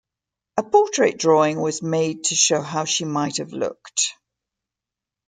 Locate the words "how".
2.63-2.85